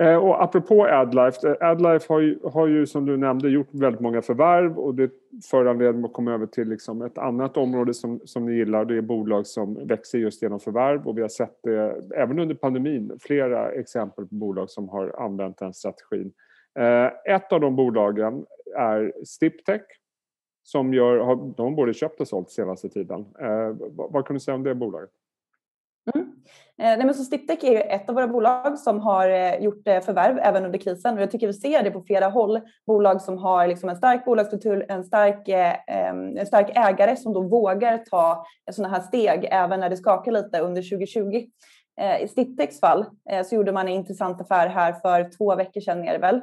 Eh, 0.00 0.16
och 0.16 0.42
apropå 0.42 0.86
AdLife, 0.86 1.56
AdLife 1.60 2.12
har 2.12 2.20
ju, 2.20 2.38
har 2.44 2.66
ju 2.66 2.86
som 2.86 3.06
du 3.06 3.16
nämnde 3.16 3.48
gjort 3.48 3.68
väldigt 3.72 4.00
många 4.00 4.22
förvärv 4.22 4.78
och 4.78 4.94
det 4.94 5.10
föranleder 5.50 5.92
mig 5.92 6.04
att 6.04 6.12
komma 6.12 6.32
över 6.32 6.46
till 6.46 6.68
liksom 6.68 7.02
ett 7.02 7.18
annat 7.18 7.56
område 7.56 7.94
som, 7.94 8.20
som 8.24 8.46
ni 8.46 8.52
gillar. 8.52 8.84
Det 8.84 8.96
är 8.96 9.00
bolag 9.00 9.46
som 9.46 9.86
växer 9.86 10.18
just 10.18 10.42
genom 10.42 10.60
förvärv 10.60 11.08
och 11.08 11.18
vi 11.18 11.22
har 11.22 11.28
sett 11.28 11.58
det 11.62 12.02
även 12.16 12.38
under 12.38 12.54
pandemin, 12.54 13.18
flera 13.20 13.72
exempel 13.72 14.26
på 14.26 14.34
bolag 14.34 14.70
som 14.70 14.88
har 14.88 15.24
använt 15.24 15.58
den 15.58 15.74
strategin. 15.74 16.32
Ett 17.24 17.52
av 17.52 17.60
de 17.60 17.76
bolagen 17.76 18.44
är 18.76 19.12
Stiptech 19.24 19.82
som 20.62 20.94
gör, 20.94 21.16
de 21.56 21.62
har 21.62 21.70
både 21.70 21.94
köpt 21.94 22.20
och 22.20 22.28
sålt 22.28 22.50
senaste 22.50 22.88
tiden. 22.88 23.26
Vad 23.96 24.26
kan 24.26 24.34
du 24.34 24.40
säga 24.40 24.54
om 24.54 24.62
det 24.62 24.74
bolaget? 24.74 25.10
Eh, 26.80 26.96
nej, 26.96 27.04
men 27.04 27.14
så 27.14 27.24
Stiptech 27.24 27.64
är 27.64 27.94
ett 27.94 28.08
av 28.08 28.14
våra 28.14 28.28
bolag 28.28 28.78
som 28.78 29.00
har 29.00 29.30
eh, 29.30 29.54
gjort 29.54 29.88
eh, 29.88 30.00
förvärv 30.00 30.38
även 30.38 30.64
under 30.64 30.78
krisen 30.78 31.14
och 31.14 31.22
jag 31.22 31.30
tycker 31.30 31.46
vi 31.46 31.52
ser 31.52 31.82
det 31.82 31.90
på 31.90 32.02
flera 32.02 32.28
håll. 32.28 32.60
Bolag 32.86 33.22
som 33.22 33.38
har 33.38 33.66
liksom 33.66 33.88
en 33.88 33.96
stark 33.96 34.24
bolagsstruktur, 34.24 34.86
en 34.88 35.04
stark, 35.04 35.48
en 35.86 36.46
stark 36.46 36.70
ägare 36.76 37.16
som 37.16 37.32
då 37.32 37.42
vågar 37.42 37.98
ta 37.98 38.44
sådana 38.72 38.94
här 38.94 39.02
steg 39.02 39.48
även 39.50 39.80
när 39.80 39.90
det 39.90 39.96
skakar 39.96 40.32
lite 40.32 40.60
under 40.60 40.82
2020. 40.82 41.46
I 42.20 42.28
Stiptechs 42.28 42.80
fall 42.80 43.04
så 43.44 43.54
gjorde 43.54 43.72
man 43.72 43.88
en 43.88 43.94
intressant 43.94 44.40
affär 44.40 44.68
här 44.68 44.92
för 44.92 45.30
två 45.38 45.56
veckor 45.56 45.80
sedan 45.80 46.08
är 46.08 46.12
det 46.12 46.18
väl, 46.18 46.40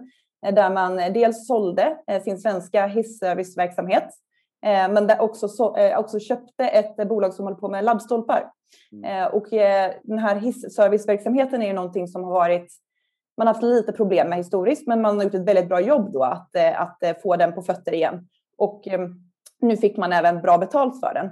där 0.54 0.70
man 0.70 0.96
dels 0.96 1.48
sålde 1.48 1.98
sin 2.24 2.38
svenska 2.38 2.88
hisserviceverksamhet 2.88 4.10
men 4.64 5.08
där 5.08 5.22
också, 5.22 5.48
så, 5.48 5.76
eh, 5.76 6.00
också 6.00 6.20
köpte 6.20 6.68
ett 6.68 7.08
bolag 7.10 7.34
som 7.34 7.46
håller 7.46 7.58
på 7.58 7.70
med 7.70 7.84
laddstolpar. 7.84 8.52
Mm. 8.92 9.24
Eh, 9.24 9.28
och 9.28 9.46
den 10.04 10.20
här 10.20 10.36
hissserviceverksamheten 10.36 11.62
är 11.62 11.68
ju 11.68 11.74
någonting 11.74 12.08
som 12.08 12.24
har 12.24 12.32
varit 12.32 12.72
man 13.40 13.48
har 13.48 13.54
haft 13.54 13.64
lite 13.64 13.92
problem 13.92 14.30
med 14.30 14.38
historiskt, 14.38 14.88
men 14.88 15.02
man 15.02 15.18
har 15.18 15.24
gjort 15.24 15.34
ett 15.34 15.48
väldigt 15.48 15.68
bra 15.68 15.80
jobb 15.82 16.12
då 16.14 16.24
att, 16.24 16.56
att 16.76 17.22
få 17.24 17.36
den 17.36 17.54
på 17.54 17.62
fötter 17.62 17.94
igen. 17.94 18.28
Och 18.58 18.88
nu 19.62 19.78
fick 19.78 19.98
man 19.98 20.14
även 20.14 20.42
bra 20.42 20.58
betalt 20.58 21.00
för 21.00 21.14
den. 21.14 21.32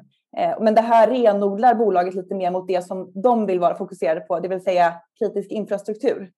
Men 0.64 0.76
det 0.76 0.82
här 0.82 1.08
renodlar 1.08 1.76
bolaget 1.76 2.14
lite 2.14 2.36
mer 2.36 2.52
mot 2.52 2.68
det 2.68 2.86
som 2.86 3.12
de 3.22 3.46
vill 3.46 3.60
vara 3.60 3.76
fokuserade 3.76 4.22
på, 4.22 4.40
det 4.40 4.48
vill 4.48 4.64
säga 4.64 4.94
kritisk 5.20 5.52
infrastruktur. 5.52 6.32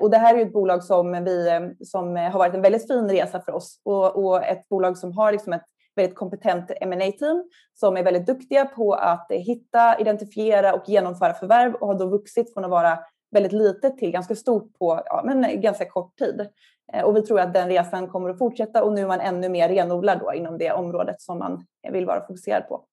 Och 0.00 0.10
det 0.10 0.18
här 0.18 0.34
är 0.36 0.42
ett 0.42 0.52
bolag 0.52 0.84
som, 0.84 1.24
vi, 1.24 1.70
som 1.84 2.16
har 2.16 2.38
varit 2.38 2.54
en 2.54 2.62
väldigt 2.62 2.88
fin 2.88 3.08
resa 3.08 3.40
för 3.40 3.52
oss 3.52 3.80
och, 3.84 4.24
och 4.24 4.44
ett 4.44 4.68
bolag 4.68 4.98
som 4.98 5.12
har 5.12 5.32
liksom 5.32 5.52
ett 5.52 5.64
väldigt 6.00 6.16
kompetent 6.16 6.70
ma 6.86 7.12
team 7.18 7.44
som 7.74 7.96
är 7.96 8.04
väldigt 8.04 8.26
duktiga 8.26 8.64
på 8.64 8.94
att 8.94 9.26
hitta, 9.30 10.00
identifiera 10.00 10.74
och 10.74 10.88
genomföra 10.88 11.32
förvärv 11.32 11.74
och 11.74 11.86
har 11.86 11.98
då 11.98 12.06
vuxit 12.06 12.54
från 12.54 12.64
att 12.64 12.70
vara 12.70 12.98
väldigt 13.30 13.52
litet 13.52 13.98
till 13.98 14.10
ganska 14.10 14.34
stort 14.34 14.78
på 14.78 15.02
ja, 15.04 15.22
men 15.24 15.60
ganska 15.60 15.84
kort 15.84 16.16
tid. 16.18 16.46
Eh, 16.92 17.04
och 17.04 17.16
vi 17.16 17.22
tror 17.22 17.40
att 17.40 17.54
den 17.54 17.68
resan 17.68 18.08
kommer 18.08 18.30
att 18.30 18.38
fortsätta 18.38 18.84
och 18.84 18.92
nu 18.92 19.00
är 19.00 19.06
man 19.06 19.20
ännu 19.20 19.48
mer 19.48 19.68
renodlad 19.68 20.20
då 20.20 20.32
inom 20.34 20.58
det 20.58 20.72
området 20.72 21.20
som 21.20 21.38
man 21.38 21.64
vill 21.92 22.06
vara 22.06 22.26
fokuserad 22.26 22.68
på. 22.68 22.84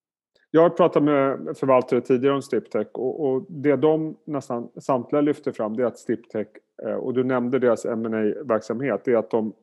Jag 0.52 0.62
har 0.62 0.70
pratat 0.70 1.04
med 1.04 1.58
förvaltare 1.58 2.02
tidigare 2.02 2.36
om 2.36 2.42
Stiptech 2.42 2.88
och, 2.94 3.26
och 3.26 3.46
det 3.50 3.76
de 3.76 4.18
nästan 4.26 4.70
samtliga 4.82 5.22
lyfter 5.22 5.52
fram 5.52 5.76
det 5.76 5.84
är 5.84 5.88
att 5.88 5.98
Stiptech, 5.98 6.48
eh, 6.84 6.94
och 6.94 7.14
du 7.14 7.24
nämnde 7.24 7.60
deras 7.60 7.86
ma 7.86 8.10
verksamhet 8.46 9.02
det 9.06 9.12
är 9.12 9.18
att 9.18 9.30
de 9.30 9.54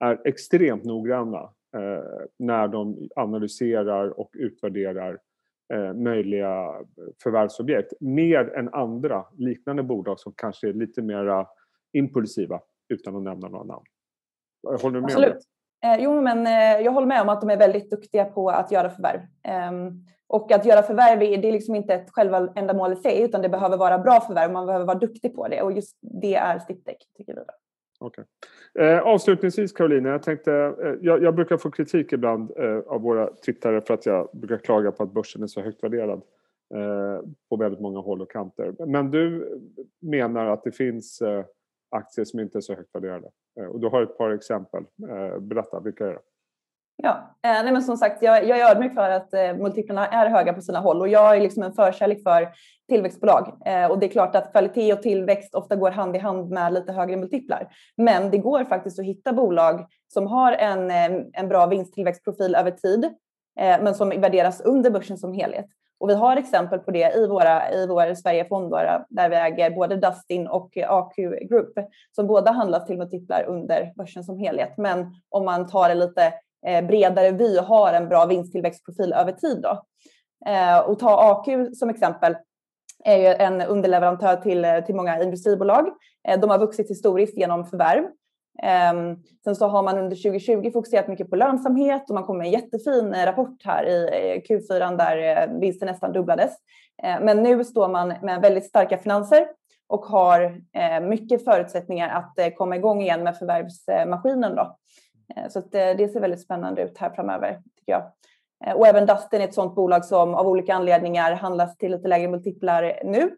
är 0.00 0.20
extremt 0.24 0.84
noggranna 0.84 1.50
Eh, 1.76 2.26
när 2.38 2.68
de 2.68 3.08
analyserar 3.16 4.20
och 4.20 4.30
utvärderar 4.32 5.18
eh, 5.74 5.94
möjliga 5.94 6.74
förvärvsobjekt. 7.22 7.92
Mer 8.00 8.54
än 8.58 8.74
andra 8.74 9.24
liknande 9.36 9.82
bolag 9.82 10.20
som 10.20 10.32
kanske 10.36 10.68
är 10.68 10.72
lite 10.72 11.02
mer 11.02 11.46
impulsiva 11.92 12.60
utan 12.88 13.16
att 13.16 13.22
nämna 13.22 13.48
några 13.48 13.64
namn. 13.64 13.84
Håller 14.82 14.94
du 14.94 15.00
med 15.00 15.04
Absolut. 15.04 15.32
om 15.32 15.38
det? 15.38 15.46
Eh, 15.86 16.04
jo, 16.04 16.20
men 16.22 16.46
eh, 16.46 16.84
jag 16.84 16.92
håller 16.92 17.06
med 17.06 17.22
om 17.22 17.28
att 17.28 17.40
de 17.40 17.50
är 17.50 17.56
väldigt 17.56 17.90
duktiga 17.90 18.24
på 18.24 18.50
att 18.50 18.72
göra 18.72 18.90
förvärv. 18.90 19.20
Ehm, 19.42 20.04
och 20.26 20.52
att 20.52 20.66
göra 20.66 20.82
förvärv 20.82 21.18
det 21.18 21.48
är 21.48 21.52
liksom 21.52 21.74
inte 21.74 21.94
ett 21.94 22.10
själva 22.10 22.52
ändamål 22.54 22.92
i 22.92 22.96
sig 22.96 23.22
utan 23.22 23.42
det 23.42 23.48
behöver 23.48 23.76
vara 23.76 23.98
bra 23.98 24.20
förvärv. 24.20 24.52
Man 24.52 24.66
behöver 24.66 24.86
vara 24.86 24.98
duktig 24.98 25.34
på 25.34 25.48
det 25.48 25.62
och 25.62 25.72
just 25.72 25.98
det 26.00 26.34
är 26.34 26.58
Stiptech 26.58 26.96
tycker 27.16 27.34
vi. 27.34 27.40
Okay. 28.00 28.24
Eh, 28.78 28.98
avslutningsvis 28.98 29.72
Karolina, 29.72 30.08
jag, 30.08 30.22
tänkte, 30.22 30.52
eh, 30.52 30.94
jag, 31.00 31.22
jag, 31.22 31.34
brukar 31.34 31.56
få 31.56 31.70
kritik 31.70 32.12
ibland 32.12 32.52
eh, 32.56 32.78
av 32.78 33.00
våra 33.00 33.26
tittare 33.26 33.80
för 33.80 33.94
att 33.94 34.06
jag 34.06 34.28
brukar 34.32 34.58
klaga 34.58 34.92
på 34.92 35.02
att 35.02 35.12
börsen 35.12 35.42
är 35.42 35.46
så 35.46 35.60
högt 35.60 35.82
värderad 35.82 36.22
eh, 36.74 37.20
på 37.48 37.56
väldigt 37.56 37.80
många 37.80 38.00
håll 38.00 38.22
och 38.22 38.30
kanter. 38.30 38.86
Men 38.86 39.10
du 39.10 39.58
menar 40.00 40.46
att 40.46 40.64
det 40.64 40.72
finns 40.72 41.20
eh, 41.20 41.44
aktier 41.90 42.24
som 42.24 42.40
inte 42.40 42.58
är 42.58 42.60
så 42.60 42.74
högt 42.74 42.94
värderade. 42.94 43.30
Eh, 43.60 43.66
och 43.66 43.80
du 43.80 43.88
har 43.88 44.02
ett 44.02 44.18
par 44.18 44.30
exempel. 44.30 44.84
Eh, 45.08 45.38
berätta, 45.38 45.80
vilka 45.80 46.06
är 46.06 46.12
det? 46.12 46.20
Ja, 47.02 47.36
eh, 47.42 47.62
nej 47.62 47.72
men 47.72 47.82
som 47.82 47.96
sagt, 47.96 48.22
jag, 48.22 48.46
jag 48.46 48.58
är 48.58 48.70
ödmjuk 48.70 48.94
för 48.94 49.10
att 49.10 49.34
eh, 49.34 49.54
multiplarna 49.56 50.06
är 50.06 50.30
höga 50.30 50.52
på 50.52 50.60
sina 50.60 50.80
håll 50.80 51.00
och 51.00 51.08
jag 51.08 51.36
är 51.36 51.40
liksom 51.40 51.62
en 51.62 51.72
förkärlek 51.72 52.22
för 52.22 52.48
tillväxtbolag. 52.88 53.52
Eh, 53.66 53.90
och 53.90 53.98
det 53.98 54.06
är 54.06 54.10
klart 54.10 54.36
att 54.36 54.50
kvalitet 54.52 54.92
och 54.92 55.02
tillväxt 55.02 55.54
ofta 55.54 55.76
går 55.76 55.90
hand 55.90 56.16
i 56.16 56.18
hand 56.18 56.50
med 56.50 56.72
lite 56.72 56.92
högre 56.92 57.16
multiplar. 57.16 57.68
Men 57.96 58.30
det 58.30 58.38
går 58.38 58.64
faktiskt 58.64 58.98
att 58.98 59.04
hitta 59.04 59.32
bolag 59.32 59.86
som 60.08 60.26
har 60.26 60.52
en, 60.52 60.90
eh, 60.90 61.24
en 61.32 61.48
bra 61.48 61.66
vinsttillväxtprofil 61.66 62.54
över 62.54 62.70
tid, 62.70 63.04
eh, 63.60 63.82
men 63.82 63.94
som 63.94 64.08
värderas 64.08 64.60
under 64.60 64.90
börsen 64.90 65.18
som 65.18 65.32
helhet. 65.32 65.66
Och 66.00 66.08
vi 66.08 66.14
har 66.14 66.36
exempel 66.36 66.78
på 66.78 66.90
det 66.90 67.14
i, 67.16 67.26
våra, 67.26 67.70
i 67.70 67.86
vår 67.86 68.14
Sverigefond 68.14 68.74
där 69.08 69.28
vi 69.28 69.36
äger 69.36 69.70
både 69.70 69.96
Dustin 69.96 70.46
och 70.46 70.76
eh, 70.76 70.92
AQ 70.92 71.16
Group 71.48 71.72
som 72.16 72.26
båda 72.26 72.50
handlas 72.50 72.86
till 72.86 72.98
multiplar 72.98 73.44
under 73.48 73.92
börsen 73.96 74.24
som 74.24 74.38
helhet. 74.38 74.72
Men 74.76 75.14
om 75.28 75.44
man 75.44 75.68
tar 75.68 75.88
det 75.88 75.94
lite 75.94 76.32
Eh, 76.66 76.86
bredare 76.86 77.30
vy 77.30 77.58
har 77.58 77.92
en 77.92 78.08
bra 78.08 78.26
vinsttillväxtprofil 78.26 79.12
över 79.12 79.32
tid. 79.32 79.62
Då. 79.62 79.82
Eh, 80.46 80.78
och 80.78 80.98
ta 80.98 81.30
AQ 81.30 81.74
som 81.74 81.90
exempel 81.90 82.36
är 83.04 83.16
ju 83.16 83.26
en 83.26 83.60
underleverantör 83.60 84.36
till, 84.36 84.64
eh, 84.64 84.84
till 84.84 84.94
många 84.94 85.22
industribolag. 85.22 85.86
De 86.40 86.50
har 86.50 86.58
vuxit 86.58 86.90
historiskt 86.90 87.38
genom 87.38 87.66
förvärv. 87.66 88.04
Ehm, 88.62 89.16
sen 89.44 89.56
så 89.56 89.66
har 89.66 89.82
man 89.82 89.98
under 89.98 90.16
2020 90.16 90.70
fokuserat 90.72 91.08
mycket 91.08 91.30
på 91.30 91.36
lönsamhet 91.36 92.10
och 92.10 92.14
man 92.14 92.24
kom 92.24 92.38
med 92.38 92.46
en 92.46 92.52
jättefin 92.52 93.14
rapport 93.24 93.64
här 93.64 93.84
i 93.84 94.42
Q4 94.48 94.96
där 94.96 95.48
vinsten 95.60 95.86
nästan 95.86 96.12
dubblades. 96.12 96.56
Men 97.20 97.42
nu 97.42 97.64
står 97.64 97.88
man 97.88 98.14
med 98.22 98.40
väldigt 98.40 98.66
starka 98.66 98.98
finanser 98.98 99.46
och 99.88 100.04
har 100.04 100.60
mycket 101.00 101.44
förutsättningar 101.44 102.08
att 102.08 102.56
komma 102.56 102.76
igång 102.76 103.02
igen 103.02 103.22
med 103.22 103.36
förvärvsmaskinen. 103.36 104.54
Då. 104.56 104.76
Eh, 105.36 105.48
så 105.48 105.58
eh, 105.58 105.96
det 105.96 106.12
ser 106.12 106.20
väldigt 106.20 106.42
spännande 106.42 106.82
ut 106.82 106.98
här 106.98 107.10
framöver 107.10 107.60
tycker 107.78 107.92
jag. 107.92 108.02
Eh, 108.66 108.74
och 108.76 108.86
även 108.86 109.06
Dustin 109.06 109.40
är 109.40 109.44
ett 109.44 109.54
sådant 109.54 109.74
bolag 109.74 110.04
som 110.04 110.34
av 110.34 110.46
olika 110.46 110.74
anledningar 110.74 111.32
handlas 111.32 111.76
till 111.76 111.92
lite 111.92 112.08
lägre 112.08 112.28
multiplar 112.28 113.00
nu, 113.04 113.36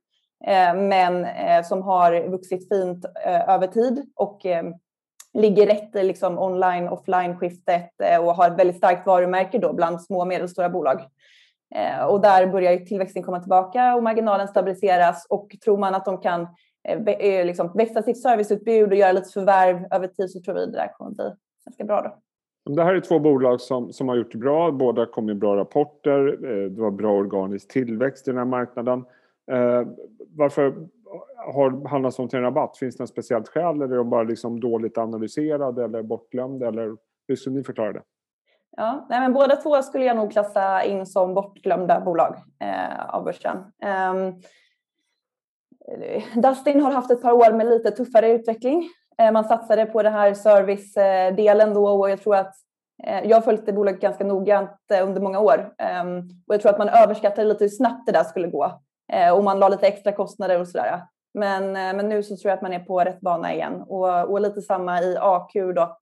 men 0.77 1.27
som 1.65 1.83
har 1.83 2.29
vuxit 2.29 2.69
fint 2.69 3.05
över 3.25 3.67
tid 3.67 4.07
och 4.17 4.41
ligger 5.35 5.67
rätt 5.67 5.97
i 5.97 6.03
liksom 6.03 6.39
online 6.39 6.89
offline 6.89 7.39
skiftet 7.39 7.91
och 8.21 8.35
har 8.35 8.51
ett 8.51 8.59
väldigt 8.59 8.77
starkt 8.77 9.07
varumärke 9.07 9.59
då 9.59 9.73
bland 9.73 10.03
små 10.03 10.21
och 10.21 10.27
medelstora 10.27 10.69
bolag. 10.69 11.01
Och 12.09 12.21
där 12.21 12.47
börjar 12.47 12.77
tillväxten 12.77 13.23
komma 13.23 13.41
tillbaka 13.41 13.95
och 13.95 14.03
marginalen 14.03 14.49
stabiliseras 14.49 15.27
och 15.29 15.57
tror 15.65 15.79
man 15.79 15.95
att 15.95 16.05
de 16.05 16.21
kan 16.21 16.49
liksom 17.45 17.73
växa 17.75 18.03
sitt 18.03 18.23
serviceutbud 18.23 18.91
och 18.91 18.99
göra 18.99 19.13
lite 19.13 19.31
förvärv 19.31 19.87
över 19.91 20.07
tid 20.07 20.31
så 20.31 20.41
tror 20.41 20.55
vi 20.55 20.67
det 20.67 20.73
där 20.73 20.93
kommer 20.93 21.11
bli 21.11 21.31
ganska 21.65 21.85
bra 21.85 22.03
då. 22.03 22.19
Det 22.75 22.85
här 22.85 22.95
är 22.95 23.01
två 23.01 23.19
bolag 23.19 23.61
som, 23.61 23.93
som 23.93 24.09
har 24.09 24.17
gjort 24.17 24.33
det 24.33 24.39
bra. 24.39 24.73
Båda 24.73 25.07
kom 25.07 25.27
med 25.27 25.39
bra 25.39 25.57
rapporter. 25.57 26.29
Eh, 26.45 26.71
det 26.71 26.83
var 26.83 26.91
bra 26.91 27.13
organisk 27.13 27.69
tillväxt 27.69 28.29
i 28.29 28.31
den 28.31 28.39
här 28.39 28.45
marknaden. 28.45 29.05
Eh, 29.53 29.83
varför 30.37 30.75
har 31.37 31.89
handlats 31.89 32.19
om 32.19 32.29
till 32.29 32.37
en 32.37 32.45
rabatt? 32.45 32.77
Finns 32.79 32.97
det 32.97 33.03
något 33.03 33.11
speciellt 33.11 33.49
skäl 33.49 33.83
eller 33.83 33.95
är 33.95 33.97
de 33.97 34.11
bara 34.11 34.23
liksom 34.23 34.61
dåligt 34.61 34.99
analyserade 34.99 35.85
eller 35.85 36.03
bortglömda? 36.03 36.69
Eller 36.69 36.97
hur 37.29 37.37
skulle 37.37 37.57
ni 37.57 37.65
förklara 37.65 37.93
det? 37.93 38.03
Ja, 38.77 39.07
nej 39.11 39.21
men 39.21 39.33
båda 39.33 39.57
två 39.57 39.83
skulle 39.83 40.05
jag 40.05 40.17
nog 40.17 40.33
klassa 40.33 40.85
in 40.85 41.07
som 41.07 41.35
bortglömda 41.35 42.01
bolag 42.01 42.37
eh, 42.61 43.15
av 43.15 43.25
börsen. 43.25 43.57
Um, 43.57 44.43
Dustin 46.43 46.81
har 46.81 46.91
haft 46.91 47.11
ett 47.11 47.23
par 47.23 47.33
år 47.33 47.53
med 47.53 47.67
lite 47.67 47.91
tuffare 47.91 48.31
utveckling. 48.31 48.89
Eh, 49.19 49.33
man 49.33 49.45
satsade 49.45 49.87
på 49.87 50.03
den 50.03 50.13
här 50.13 50.35
servicedelen 50.35 51.75
då 51.75 51.89
och 51.89 52.11
jag 52.11 52.21
tror 52.21 52.37
att 52.37 52.55
eh, 53.05 53.29
jag 53.29 53.37
har 53.37 53.43
följt 53.43 53.67
det 53.67 53.73
bolaget 53.73 54.01
ganska 54.01 54.25
noggrant 54.25 54.71
eh, 54.95 55.09
under 55.09 55.21
många 55.21 55.41
år 55.41 55.75
ehm, 55.79 56.19
och 56.47 56.55
jag 56.55 56.61
tror 56.61 56.73
att 56.73 56.79
man 56.79 56.89
överskattade 56.89 57.49
lite 57.49 57.65
hur 57.65 57.69
snabbt 57.69 58.07
det 58.07 58.13
där 58.13 58.25
skulle 58.25 58.49
gå 58.49 58.81
och 59.35 59.45
man 59.45 59.59
la 59.59 59.69
lite 59.69 59.87
extra 59.87 60.13
kostnader 60.13 60.61
och 60.61 60.69
sådär. 60.69 61.01
Men, 61.35 61.73
men 61.73 62.09
nu 62.09 62.23
så 62.23 62.37
tror 62.37 62.51
jag 62.51 62.57
att 62.57 62.63
man 62.63 62.73
är 62.73 62.79
på 62.79 63.01
rätt 63.01 63.21
bana 63.21 63.55
igen 63.55 63.83
och, 63.87 64.31
och 64.31 64.41
lite 64.41 64.61
samma 64.61 65.03
i 65.03 65.17
AQ 65.21 65.53
då 65.75 65.99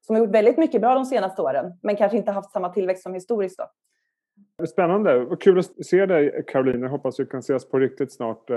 som 0.00 0.16
har 0.16 0.18
gjort 0.18 0.34
väldigt 0.34 0.58
mycket 0.58 0.80
bra 0.80 0.94
de 0.94 1.04
senaste 1.04 1.42
åren 1.42 1.78
men 1.82 1.96
kanske 1.96 2.16
inte 2.16 2.30
haft 2.30 2.52
samma 2.52 2.68
tillväxt 2.68 3.02
som 3.02 3.14
historiskt. 3.14 3.58
Då. 3.58 4.66
Spännande. 4.66 5.36
Kul 5.40 5.58
att 5.58 5.86
se 5.86 6.06
dig 6.06 6.44
Caroline. 6.46 6.82
Jag 6.82 6.90
hoppas 6.90 7.20
vi 7.20 7.26
kan 7.26 7.40
ses 7.40 7.68
på 7.68 7.78
riktigt 7.78 8.12
snart. 8.12 8.50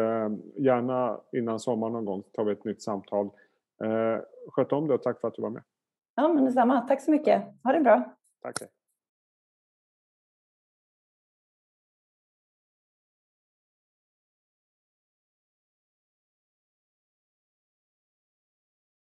Gärna 0.58 1.20
innan 1.32 1.60
sommaren 1.60 1.94
någon 1.94 2.06
gång 2.06 2.24
tar 2.34 2.44
vi 2.44 2.52
ett 2.52 2.66
nytt 2.66 2.82
samtal. 2.82 3.30
Eh, 3.84 4.22
sköt 4.52 4.72
om 4.72 4.88
det 4.88 4.94
och 4.94 5.04
tack 5.04 5.22
för 5.22 5.28
att 5.28 5.34
du 5.34 5.42
var 5.42 5.50
med. 5.50 5.64
Ja, 6.16 6.34
men 6.34 6.46
detsamma. 6.46 6.82
Tack 6.82 7.02
så 7.02 7.12
mycket. 7.12 7.44
Ha 7.64 7.72
det 7.72 7.80
bra. 7.80 8.16
Tack. 8.42 8.58